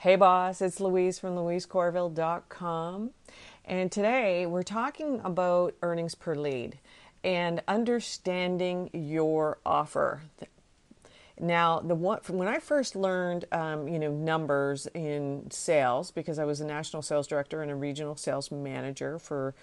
Hey, 0.00 0.16
boss, 0.16 0.62
it's 0.62 0.80
Louise 0.80 1.18
from 1.18 1.34
louisecorville.com. 1.36 3.10
And 3.66 3.92
today 3.92 4.46
we're 4.46 4.62
talking 4.62 5.20
about 5.22 5.74
earnings 5.82 6.14
per 6.14 6.34
lead 6.34 6.78
and 7.22 7.62
understanding 7.68 8.88
your 8.94 9.58
offer. 9.66 10.22
Now, 11.38 11.80
the 11.80 11.94
one 11.94 12.20
when 12.28 12.48
I 12.48 12.60
first 12.60 12.96
learned, 12.96 13.44
um, 13.52 13.88
you 13.88 13.98
know, 13.98 14.10
numbers 14.10 14.86
in 14.94 15.50
sales, 15.50 16.10
because 16.10 16.38
I 16.38 16.46
was 16.46 16.62
a 16.62 16.66
national 16.66 17.02
sales 17.02 17.26
director 17.26 17.60
and 17.60 17.70
a 17.70 17.74
regional 17.74 18.16
sales 18.16 18.50
manager 18.50 19.18
for 19.18 19.54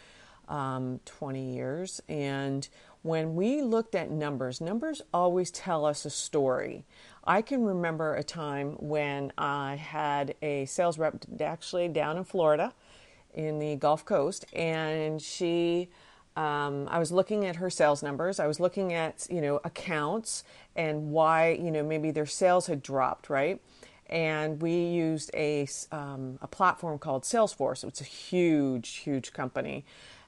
um, 0.48 1.00
20 1.06 1.56
years, 1.56 2.00
and 2.08 2.70
when 3.08 3.36
we 3.36 3.62
looked 3.62 3.96
at 3.96 4.12
numbers, 4.12 4.60
numbers 4.60 5.02
always 5.14 5.50
tell 5.50 5.86
us 5.86 6.04
a 6.04 6.10
story. 6.10 6.84
I 7.24 7.42
can 7.42 7.64
remember 7.64 8.14
a 8.14 8.24
time 8.24 8.74
when 8.80 9.32
I 9.38 9.76
had 9.76 10.36
a 10.42 10.66
sales 10.66 10.98
rep 10.98 11.26
actually 11.40 11.88
down 11.88 12.18
in 12.18 12.26
Florida 12.26 12.74
in 13.34 13.60
the 13.60 13.78
Gulf 13.78 14.06
Coast, 14.06 14.46
and 14.54 15.22
she. 15.22 15.90
Um, 16.36 16.88
I 16.92 17.00
was 17.00 17.12
looking 17.12 17.48
at 17.48 17.56
her 17.56 17.72
sales 17.72 18.04
numbers. 18.04 18.40
I 18.40 18.46
was 18.46 18.60
looking 18.60 18.94
at 18.94 19.26
you 19.32 19.42
know 19.42 19.60
accounts 19.64 20.44
and 20.76 21.10
why 21.10 21.54
you 21.54 21.72
know 21.72 21.84
maybe 21.84 22.12
their 22.12 22.28
sales 22.28 22.68
had 22.68 22.84
dropped, 22.84 23.28
right? 23.30 23.60
And 24.06 24.62
we 24.62 24.72
used 24.72 25.32
a 25.34 25.68
um, 25.92 26.38
a 26.42 26.48
platform 26.48 27.00
called 27.00 27.24
Salesforce. 27.24 27.84
It's 27.84 28.02
a 28.02 28.04
huge, 28.04 28.98
huge 28.98 29.34
company, 29.34 29.84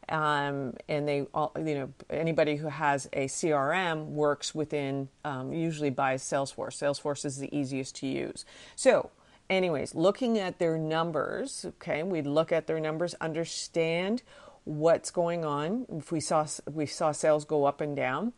um, 0.10 0.74
and 0.88 1.08
they 1.08 1.28
all, 1.34 1.52
you 1.58 1.76
know 1.76 1.94
anybody 2.10 2.56
who 2.56 2.68
has 2.68 3.08
a 3.14 3.26
crm 3.26 4.08
works 4.08 4.54
within 4.54 5.10
um, 5.24 5.54
usually 5.54 5.90
by 5.90 6.16
salesforce. 6.16 6.78
Salesforce 6.78 7.26
is 7.26 7.38
the 7.38 7.56
easiest 7.56 7.96
to 7.98 8.08
use. 8.08 8.46
So 8.76 9.12
anyways 9.50 9.96
looking 9.96 10.38
at 10.38 10.60
their 10.60 10.78
numbers 10.78 11.66
okay 11.66 12.04
we 12.04 12.22
look 12.22 12.52
at 12.52 12.68
their 12.68 12.80
numbers 12.80 13.16
understand 13.16 14.22
what's 14.66 15.12
going 15.12 15.46
on. 15.46 15.86
If 15.90 16.12
we 16.12 16.20
saw 16.20 16.46
we 16.72 16.86
saw 16.86 17.12
sales 17.12 17.46
go 17.46 17.66
up 17.66 17.82
and 17.82 17.96
down. 17.96 18.34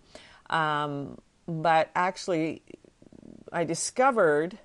Um, 0.50 1.18
but 1.48 1.90
actually 1.96 2.62
i 3.52 3.64
discovered 3.64 4.58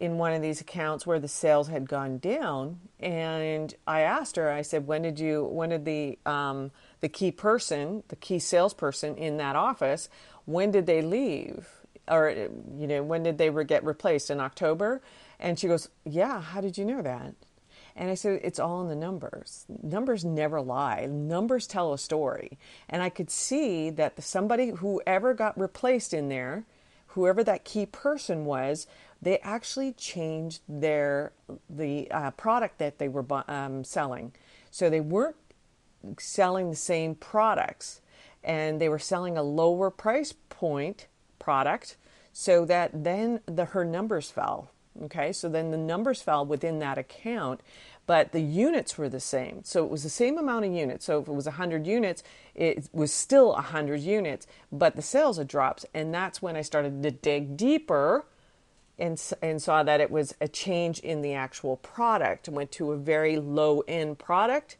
in 0.00 0.16
one 0.16 0.32
of 0.32 0.40
these 0.40 0.60
accounts 0.60 1.06
where 1.06 1.20
the 1.20 1.28
sales 1.28 1.68
had 1.68 1.88
gone 1.88 2.18
down 2.18 2.80
and 2.98 3.74
i 3.86 4.00
asked 4.00 4.36
her 4.36 4.50
i 4.50 4.62
said 4.62 4.86
when 4.86 5.02
did 5.02 5.20
you 5.20 5.44
when 5.44 5.68
did 5.68 5.84
the 5.84 6.18
um, 6.26 6.70
the 7.00 7.08
key 7.08 7.30
person 7.30 8.02
the 8.08 8.16
key 8.16 8.38
salesperson 8.38 9.14
in 9.16 9.36
that 9.36 9.54
office 9.54 10.08
when 10.46 10.70
did 10.70 10.86
they 10.86 11.02
leave 11.02 11.68
or 12.08 12.30
you 12.30 12.86
know 12.86 13.02
when 13.02 13.22
did 13.22 13.38
they 13.38 13.50
get 13.64 13.84
replaced 13.84 14.30
in 14.30 14.40
october 14.40 15.00
and 15.38 15.58
she 15.58 15.68
goes 15.68 15.88
yeah 16.04 16.40
how 16.40 16.60
did 16.60 16.76
you 16.78 16.84
know 16.84 17.02
that 17.02 17.34
and 17.96 18.10
I 18.10 18.14
said, 18.14 18.40
it's 18.42 18.58
all 18.58 18.82
in 18.82 18.88
the 18.88 18.94
numbers. 18.94 19.66
Numbers 19.82 20.24
never 20.24 20.60
lie. 20.60 21.06
Numbers 21.06 21.66
tell 21.66 21.92
a 21.92 21.98
story. 21.98 22.58
And 22.88 23.02
I 23.02 23.10
could 23.10 23.30
see 23.30 23.90
that 23.90 24.16
the, 24.16 24.22
somebody, 24.22 24.70
whoever 24.70 25.34
got 25.34 25.58
replaced 25.58 26.14
in 26.14 26.28
there, 26.28 26.64
whoever 27.08 27.42
that 27.44 27.64
key 27.64 27.86
person 27.86 28.44
was, 28.44 28.86
they 29.22 29.38
actually 29.38 29.92
changed 29.92 30.62
their 30.68 31.32
the 31.68 32.10
uh, 32.10 32.30
product 32.32 32.78
that 32.78 32.98
they 32.98 33.08
were 33.08 33.24
um, 33.48 33.84
selling. 33.84 34.32
So 34.70 34.88
they 34.88 35.00
weren't 35.00 35.36
selling 36.18 36.70
the 36.70 36.76
same 36.76 37.14
products, 37.14 38.00
and 38.42 38.80
they 38.80 38.88
were 38.88 38.98
selling 38.98 39.36
a 39.36 39.42
lower 39.42 39.90
price 39.90 40.32
point 40.48 41.06
product, 41.38 41.96
so 42.32 42.64
that 42.64 43.04
then 43.04 43.40
the 43.46 43.66
her 43.66 43.84
numbers 43.84 44.30
fell. 44.30 44.70
Okay, 45.02 45.32
so 45.32 45.48
then 45.48 45.70
the 45.70 45.78
numbers 45.78 46.20
fell 46.20 46.44
within 46.44 46.80
that 46.80 46.98
account, 46.98 47.60
but 48.06 48.32
the 48.32 48.40
units 48.40 48.98
were 48.98 49.08
the 49.08 49.20
same. 49.20 49.62
So 49.62 49.84
it 49.84 49.90
was 49.90 50.02
the 50.02 50.10
same 50.10 50.36
amount 50.36 50.64
of 50.64 50.72
units. 50.72 51.04
So 51.04 51.20
if 51.20 51.28
it 51.28 51.32
was 51.32 51.46
100 51.46 51.86
units, 51.86 52.24
it 52.56 52.88
was 52.92 53.12
still 53.12 53.52
100 53.52 54.00
units, 54.00 54.48
but 54.72 54.96
the 54.96 55.02
sales 55.02 55.38
had 55.38 55.46
dropped. 55.46 55.86
And 55.94 56.12
that's 56.12 56.42
when 56.42 56.56
I 56.56 56.62
started 56.62 57.04
to 57.04 57.10
dig 57.12 57.56
deeper 57.56 58.24
and, 59.00 59.20
and 59.42 59.60
saw 59.60 59.82
that 59.82 60.00
it 60.00 60.10
was 60.10 60.34
a 60.40 60.48
change 60.48 61.00
in 61.00 61.22
the 61.22 61.34
actual 61.34 61.76
product. 61.76 62.48
Went 62.48 62.70
to 62.72 62.92
a 62.92 62.96
very 62.96 63.38
low 63.38 63.80
end 63.88 64.18
product 64.18 64.76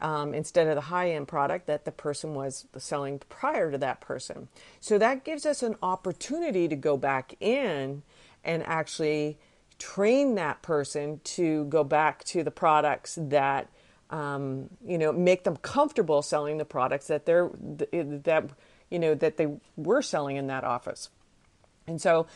um, 0.00 0.34
instead 0.34 0.66
of 0.66 0.74
the 0.74 0.82
high 0.82 1.12
end 1.12 1.28
product 1.28 1.66
that 1.68 1.84
the 1.84 1.92
person 1.92 2.34
was 2.34 2.66
selling 2.76 3.20
prior 3.28 3.70
to 3.70 3.78
that 3.78 4.00
person. 4.00 4.48
So 4.80 4.98
that 4.98 5.24
gives 5.24 5.46
us 5.46 5.62
an 5.62 5.76
opportunity 5.82 6.68
to 6.68 6.76
go 6.76 6.96
back 6.96 7.36
in 7.40 8.02
and 8.44 8.62
actually 8.66 9.38
train 9.78 10.34
that 10.34 10.62
person 10.62 11.20
to 11.24 11.64
go 11.64 11.84
back 11.84 12.24
to 12.24 12.42
the 12.42 12.50
products 12.50 13.16
that 13.20 13.68
um, 14.10 14.68
you 14.86 14.98
know 14.98 15.12
make 15.12 15.44
them 15.44 15.56
comfortable 15.56 16.22
selling 16.22 16.58
the 16.58 16.64
products 16.64 17.06
that 17.06 17.26
they're 17.26 17.50
that 17.54 18.50
you 18.90 18.98
know 18.98 19.14
that 19.14 19.38
they 19.38 19.48
were 19.76 20.02
selling 20.02 20.36
in 20.36 20.48
that 20.48 20.64
office 20.64 21.08
and 21.86 22.00
so 22.00 22.26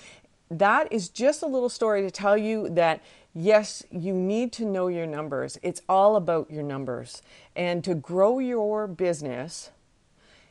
that 0.50 0.92
is 0.92 1.08
just 1.08 1.42
a 1.42 1.46
little 1.46 1.68
story 1.68 2.02
to 2.02 2.10
tell 2.10 2.36
you 2.36 2.68
that 2.70 3.02
yes, 3.34 3.82
you 3.90 4.14
need 4.14 4.52
to 4.54 4.64
know 4.64 4.88
your 4.88 5.06
numbers. 5.06 5.58
It's 5.62 5.82
all 5.88 6.16
about 6.16 6.50
your 6.50 6.62
numbers. 6.62 7.22
And 7.54 7.84
to 7.84 7.94
grow 7.94 8.38
your 8.38 8.86
business, 8.86 9.70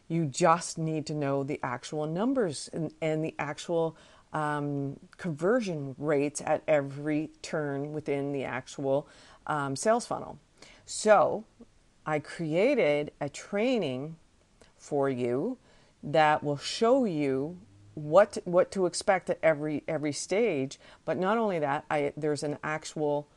you 0.08 0.26
just 0.26 0.78
need 0.78 1.06
to 1.08 1.14
know 1.14 1.44
the 1.44 1.60
actual 1.64 2.06
numbers 2.06 2.70
and, 2.72 2.94
and 3.02 3.24
the 3.24 3.34
actual 3.40 3.98
um, 4.34 5.00
conversion 5.18 5.96
rates 5.98 6.42
at 6.46 6.62
every 6.68 7.32
turn 7.42 7.92
within 7.94 8.32
the 8.34 8.44
actual 8.44 9.08
um, 9.48 9.76
sales 9.76 10.06
funnel. 10.06 10.38
So, 10.86 11.46
I 12.06 12.20
created 12.20 13.12
a 13.20 13.30
training 13.30 14.18
for 14.78 15.10
you 15.10 15.58
that 16.04 16.44
will 16.44 16.58
show 16.58 17.06
you 17.06 17.58
what 17.96 18.38
what 18.46 18.72
to 18.72 18.86
expect 18.86 19.30
at 19.30 19.40
every 19.42 19.84
every 19.88 20.12
stage. 20.12 20.80
But 21.04 21.18
not 21.18 21.38
only 21.38 21.60
that, 21.60 21.86
I, 21.90 22.14
there's 22.16 22.44
an 22.44 22.58
actual 22.64 23.28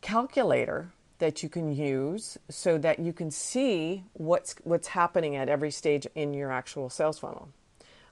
calculator 0.00 0.92
that 1.18 1.42
you 1.42 1.48
can 1.48 1.74
use 1.74 2.36
so 2.48 2.78
that 2.78 2.98
you 2.98 3.12
can 3.12 3.30
see 3.30 4.04
what's 4.12 4.54
what's 4.64 4.88
happening 4.88 5.36
at 5.36 5.48
every 5.48 5.70
stage 5.70 6.06
in 6.14 6.34
your 6.34 6.52
actual 6.52 6.90
sales 6.90 7.18
funnel. 7.18 7.48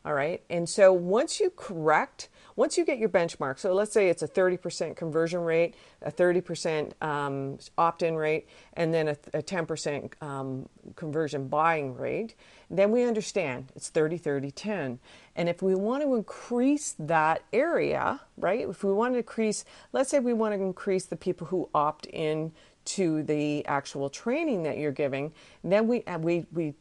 All 0.02 0.14
right. 0.14 0.42
And 0.48 0.66
so 0.66 0.94
once 0.94 1.40
you 1.40 1.50
correct, 1.50 2.30
once 2.56 2.78
you 2.78 2.86
get 2.86 2.98
your 2.98 3.10
benchmark, 3.10 3.58
so 3.58 3.74
let's 3.74 3.92
say 3.92 4.08
it's 4.08 4.22
a 4.22 4.28
30% 4.28 4.96
conversion 4.96 5.40
rate, 5.40 5.74
a 6.00 6.10
30% 6.10 6.92
um, 7.02 7.58
opt 7.76 8.02
in 8.02 8.16
rate, 8.16 8.48
and 8.72 8.94
then 8.94 9.08
a, 9.08 9.16
a 9.34 9.42
10% 9.42 10.10
um, 10.22 10.66
conversion 10.96 11.48
buying 11.48 11.94
rate, 11.94 12.34
then 12.70 12.90
we 12.90 13.04
understand 13.04 13.72
it's 13.76 13.90
30, 13.90 14.16
30, 14.16 14.50
10. 14.50 14.98
And 15.36 15.48
if 15.50 15.60
we 15.60 15.74
want 15.74 16.02
to 16.02 16.14
increase 16.14 16.94
that 16.98 17.42
area, 17.52 18.22
right, 18.38 18.66
if 18.66 18.82
we 18.82 18.94
want 18.94 19.12
to 19.14 19.18
increase, 19.18 19.66
let's 19.92 20.08
say 20.08 20.18
we 20.18 20.32
want 20.32 20.54
to 20.54 20.60
increase 20.62 21.04
the 21.04 21.16
people 21.16 21.46
who 21.48 21.68
opt 21.74 22.06
in 22.06 22.52
to 22.86 23.22
the 23.22 23.66
actual 23.66 24.08
training 24.08 24.62
that 24.62 24.78
you're 24.78 24.92
giving, 24.92 25.32
then 25.62 25.86
we, 25.86 26.02
uh, 26.04 26.18
we, 26.18 26.46
we, 26.52 26.72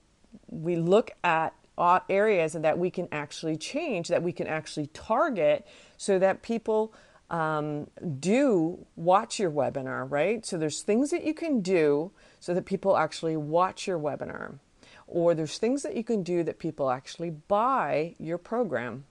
we 0.48 0.78
look 0.78 1.12
at 1.26 1.54
areas 2.10 2.54
that 2.54 2.78
we 2.78 2.90
can 2.92 3.08
actually 3.12 3.58
change, 3.58 4.08
that 4.10 4.24
we 4.24 4.32
can 4.32 4.48
actually 4.48 4.88
target 4.88 5.66
so 5.98 6.20
that 6.20 6.42
people 6.42 6.94
um, 7.30 7.88
do 8.20 8.86
watch 8.96 9.40
your 9.40 9.52
webinar, 9.52 10.10
right? 10.10 10.46
So 10.46 10.58
there's 10.58 10.82
things 10.82 11.12
that 11.12 11.24
you 11.24 11.34
can 11.34 11.62
do 11.62 12.12
so 12.40 12.54
that 12.54 12.66
people 12.66 12.98
actually 12.98 13.38
watch 13.38 13.88
your 13.88 14.00
webinar. 14.00 14.60
Or 15.08 15.34
there's 15.34 15.58
things 15.58 15.84
that 15.84 15.96
you 15.96 16.04
can 16.04 16.24
do 16.24 16.44
that 16.44 16.60
people 16.60 16.90
actually 16.92 17.32
buy 17.32 18.16
your 18.20 18.38
program. 18.38 19.06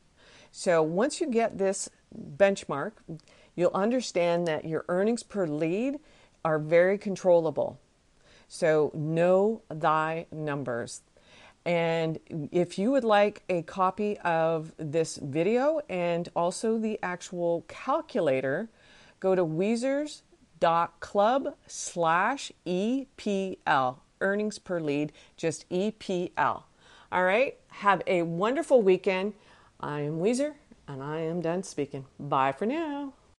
So 0.53 0.83
once 0.83 1.21
you 1.21 1.29
get 1.29 1.59
this 1.59 1.89
benchmark, 2.37 2.93
you'll 3.55 3.71
understand 3.75 4.47
that 4.47 4.65
your 4.65 4.85
earnings 4.89 5.23
per 5.23 5.47
lead 5.47 5.99
are 6.45 6.59
very 6.59 6.99
controllable. 6.99 7.79
So 8.49 8.91
know 8.95 9.63
thy 9.69 10.27
numbers. 10.33 11.03
And 11.65 12.19
if 12.51 12.79
you 12.79 12.91
would 12.93 13.05
like 13.05 13.43
a 13.49 13.63
copy 13.63 14.19
of 14.19 14.75
this 14.79 15.17
video 15.17 15.81
and 15.89 16.29
also 16.35 16.79
the 16.79 16.99
actual 17.03 17.65
calculator, 17.69 18.69
go 19.21 19.35
to 19.35 19.45
weezers.club 19.45 21.55
slash 21.67 22.53
EPL, 22.67 23.97
earnings 24.21 24.59
per 24.59 24.81
lead, 24.81 25.13
just 25.37 25.69
EPL. 25.69 26.63
All 27.11 27.25
right, 27.25 27.57
have 27.69 28.03
a 28.07 28.21
wonderful 28.23 28.83
weekend. 28.83 29.33
I 29.81 30.01
am 30.01 30.21
Weezer 30.21 30.55
and 30.87 31.03
I 31.03 31.21
am 31.21 31.41
done 31.41 31.63
speaking. 31.63 32.05
Bye 32.19 32.53
for 32.53 32.67
now. 32.67 33.15